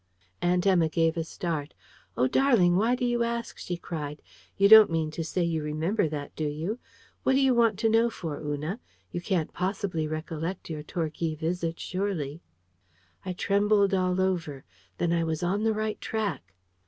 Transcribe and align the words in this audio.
Aunt 0.41 0.65
Emma 0.65 0.89
gave 0.89 1.15
a 1.15 1.23
start. 1.23 1.75
"Oh, 2.17 2.25
darling, 2.27 2.75
why 2.75 2.95
do 2.95 3.05
you 3.05 3.21
ask?" 3.21 3.59
she 3.59 3.77
cried. 3.77 4.19
"You 4.57 4.67
don't 4.67 4.89
mean 4.89 5.11
to 5.11 5.23
say 5.23 5.43
you 5.43 5.61
remember 5.61 6.09
that, 6.09 6.35
do 6.35 6.47
you? 6.47 6.79
What 7.21 7.33
do 7.33 7.39
you 7.39 7.53
want 7.53 7.77
to 7.77 7.87
know 7.87 8.09
for, 8.09 8.41
Una? 8.41 8.79
You 9.11 9.21
can't 9.21 9.53
possibly 9.53 10.07
recollect 10.07 10.71
your 10.71 10.81
Torquay 10.81 11.35
visit, 11.35 11.79
surely!" 11.79 12.41
I 13.23 13.33
trembled 13.33 13.93
all 13.93 14.19
over. 14.19 14.65
Then 14.97 15.13
I 15.13 15.23
was 15.23 15.43
on 15.43 15.61
the 15.61 15.71
right 15.71 16.01
track! 16.01 16.55